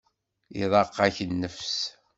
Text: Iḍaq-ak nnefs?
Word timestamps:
Iḍaq-ak 0.61 1.17
nnefs? 1.29 1.75